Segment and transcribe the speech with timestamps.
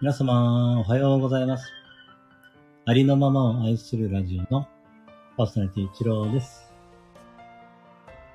[0.00, 1.72] 皆様、おはようございます。
[2.84, 4.68] ありのままを愛するラジオの
[5.36, 6.72] パーソナリティ一郎です。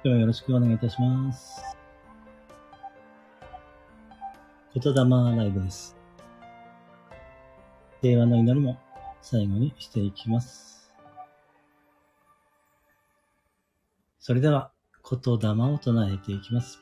[0.03, 1.61] 今日もよろしくお願いいたします。
[4.75, 5.95] 言霊ライブです。
[8.01, 8.77] 平和の祈りも
[9.21, 10.91] 最後にしていきます。
[14.19, 14.73] それでは、
[15.09, 16.81] 言霊を唱えていきます。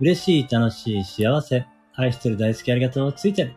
[0.00, 3.54] 嬉しい、楽しい、幸せ、愛してる、大好き、ありがとう、ついてる。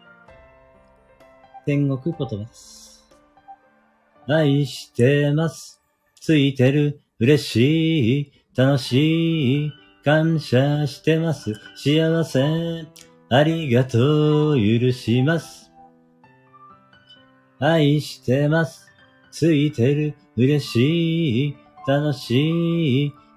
[1.66, 2.92] 天国言葉です。
[4.28, 5.82] 愛してます。
[6.20, 7.02] ついてる。
[7.20, 8.32] 嬉しい。
[8.56, 9.72] 楽しい。
[10.04, 11.54] 感謝してます。
[11.76, 12.88] 幸せ。
[13.30, 14.58] ありがとう。
[14.58, 15.72] 許します。
[17.60, 18.88] 愛してます。
[19.32, 20.16] ついてる。
[20.36, 21.56] 嬉しい。
[21.88, 23.21] 楽しい。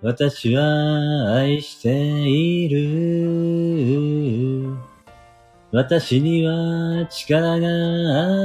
[0.00, 2.78] 私は愛している。
[5.72, 7.66] 私には力が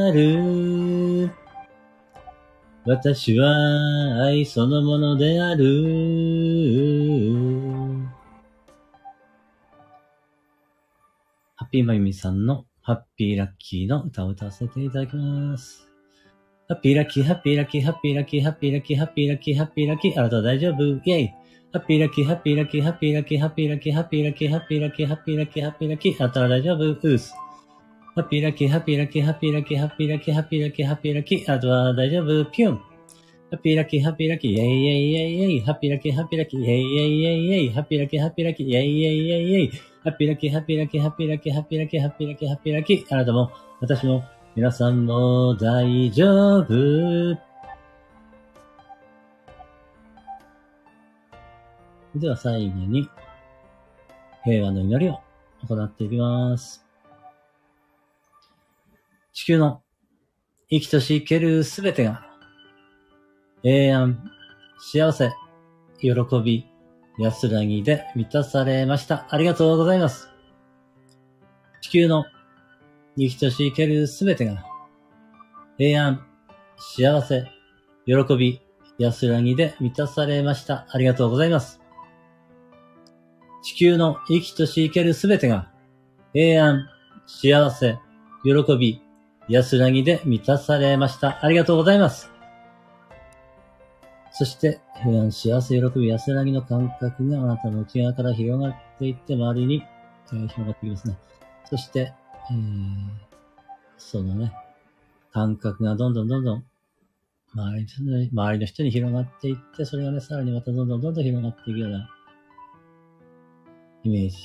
[0.07, 1.29] ある。
[2.85, 5.63] 私は愛そのものである。
[11.55, 15.87] ハッピーマユミさんのハッピーラッキーの歌を歌わせていただきます。
[16.67, 20.83] ハッピーラッキー、ハッピーラッキー、ハッピーラッキー、ハッピーラッキー、ハッピーラッキー、ハッピーラッキー、あなた大丈夫？
[20.83, 21.29] イェイ
[21.73, 27.33] ハッピーラッキー、ハッピーラッキー、ハッピーラッキー、ハッピーラッキー、ハッピーラッキー、ハッピーラッキー、ハッピーラッキー、ハッピーラッキー、あなたは大丈夫ウース。
[28.13, 32.75] ハッピーラッキー、ハッピーラッキー、ハッピーラッキー、ハッピーラッキー、ハッピーラッキー、ハッピーラッキー、あなたは大丈夫ピュン。
[32.75, 32.83] ハ
[33.53, 39.71] ッピーラッキー、ハッピーラッキー、イェイイェイイェイイェイ、ハッピーラッキー、ハッピーラッキー、イェイイェイイェイイェイ、ハッピーラッキー、ハッピーラッキー、イェイイェイイェイイェイ、
[40.03, 43.51] ハッピーラッキー、ハッピーラッキー、ハッピーラッキー、ハッピーラッキー、ハッピーラッキー、ハッピーラッキー、あなたも、
[43.81, 44.23] 私も、
[44.55, 47.52] 皆さんも大丈夫。
[52.15, 53.09] では最後に、
[54.43, 55.19] 平和の祈りを
[55.67, 56.85] 行っていきます。
[59.31, 59.81] 地球の
[60.69, 62.25] 生きとし生けるすべてが、
[63.63, 64.31] 平安、
[64.77, 65.31] 幸せ、
[65.99, 66.11] 喜
[66.43, 66.67] び、
[67.17, 69.27] 安らぎで満たされました。
[69.29, 70.29] ありがとうございます。
[71.81, 72.25] 地球の
[73.17, 74.63] 生きとし生けるすべてが、
[75.77, 76.25] 平安、
[76.77, 77.47] 幸せ、
[78.05, 78.61] 喜び、
[78.99, 80.85] 安らぎで満たされました。
[80.89, 81.82] ありがとうございます。
[83.63, 85.71] 地球の生きとし生けるすべてが、
[86.33, 86.89] 平安、
[87.25, 87.97] 幸せ、
[88.43, 89.01] 喜び、
[89.47, 91.43] 安らぎで満たされました。
[91.43, 92.29] ありがとうございます。
[94.33, 99.83] そして、平安、幸せ、喜び、安らぎの感覚があなたの内側から広がっていって、周りに、
[100.33, 101.17] えー広がっていきますね。
[101.69, 102.13] そして、
[102.51, 102.55] えー、
[103.97, 104.51] そのね、
[105.31, 106.65] 感覚がどんどんどんどん、
[107.55, 112.09] 周りの人に、周りの人に広がっていって、それがね、さらにまたどんどんどんどん広がっていくような、
[114.03, 114.37] イメージ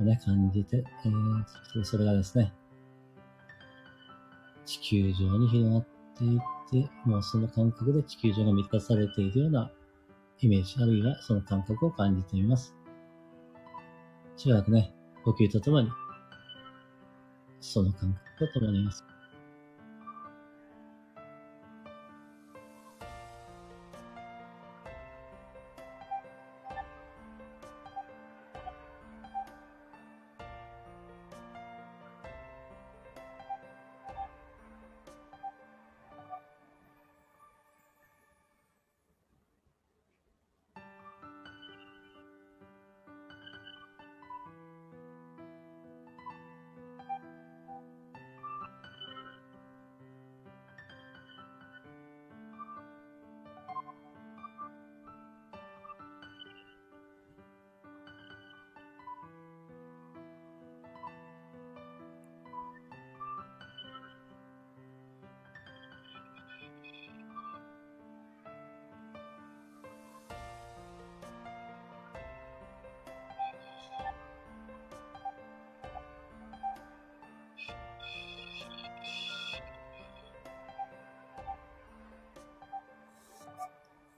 [0.00, 2.52] をね、感じて、えー、それがですね、
[4.64, 6.40] 地球上に広がっていっ
[6.70, 9.70] て、もうその感覚で地球上が満たされているような
[10.40, 12.74] イメージ、あるいはその感覚を感じてみます。
[14.36, 14.94] しばらくね、
[15.24, 15.90] 呼吸とともに、
[17.60, 19.04] その感覚とともにいます。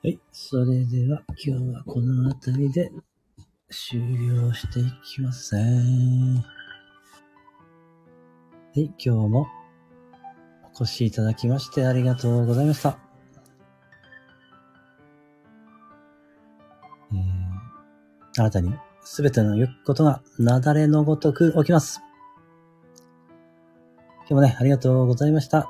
[0.00, 0.20] はい。
[0.30, 2.92] それでは今日はこの辺りで
[3.68, 6.44] 終了していきますね。
[8.76, 8.84] はい。
[8.84, 9.48] 今日も
[10.80, 12.96] お越しいただきましてありがとうございました。
[17.12, 18.72] えー、新たに
[19.02, 22.00] すべての良きことが雪崩のごとく起きます。
[24.20, 25.68] 今日もね、ありがとうございました。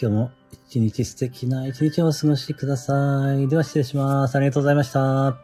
[0.00, 0.30] 今日も
[0.68, 3.48] 一日素敵な一日をお過ごしください。
[3.48, 4.36] では失礼します。
[4.36, 5.43] ありがとうございました。